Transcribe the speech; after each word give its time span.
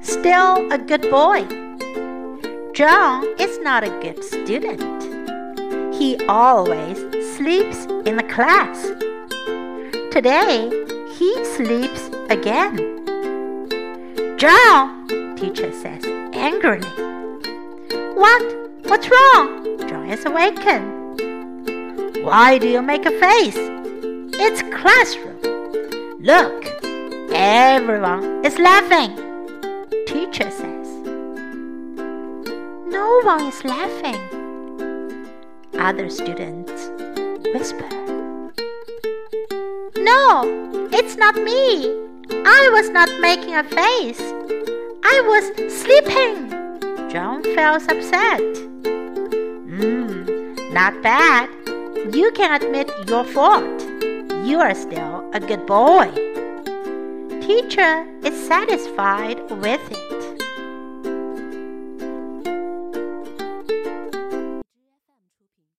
Still 0.00 0.70
a 0.72 0.78
good 0.78 1.02
boy. 1.10 1.46
John 2.72 3.26
is 3.38 3.58
not 3.60 3.84
a 3.84 3.90
good 4.00 4.22
student. 4.24 5.02
He 5.94 6.16
always 6.26 6.98
sleeps 7.36 7.84
in 8.06 8.16
the 8.16 8.22
class. 8.22 8.86
Today, 10.12 10.68
he 11.18 11.44
sleeps 11.44 12.08
again. 12.30 12.76
John, 14.38 15.36
teacher 15.36 15.72
says 15.72 16.04
angrily. 16.32 16.88
What? 18.14 18.42
What's 18.84 19.08
wrong? 19.08 19.78
John 19.88 20.08
is 20.10 20.24
awakened. 20.24 21.20
Why 22.24 22.58
do 22.58 22.68
you 22.68 22.82
make 22.82 23.06
a 23.06 23.18
face? 23.18 23.56
It's 24.42 24.62
classroom. 24.74 25.38
Look, 26.20 26.69
everyone 27.40 28.44
is 28.44 28.58
laughing. 28.58 29.16
Teacher 30.06 30.50
says. 30.50 30.88
No 32.96 33.20
one 33.24 33.46
is 33.46 33.64
laughing. 33.64 34.20
Other 35.78 36.10
students 36.10 36.90
whisper. 37.54 37.88
No, 39.96 40.44
it's 40.92 41.16
not 41.16 41.34
me. 41.36 41.88
I 42.44 42.68
was 42.74 42.90
not 42.90 43.08
making 43.20 43.54
a 43.54 43.64
face. 43.64 44.20
I 45.02 45.22
was 45.30 45.44
sleeping. 45.80 46.50
John 47.08 47.42
feels 47.42 47.88
upset. 47.88 48.42
Hmm, 49.64 50.54
not 50.74 51.02
bad. 51.02 51.48
You 52.14 52.32
can 52.32 52.52
admit 52.60 52.92
your 53.08 53.24
fault. 53.24 53.80
You 54.44 54.60
are 54.60 54.74
still 54.74 55.24
a 55.32 55.40
good 55.40 55.64
boy. 55.64 56.29
Teacher 57.50 58.06
is 58.22 58.46
satisfied 58.46 59.40
with 59.50 59.80
it. 59.90 60.19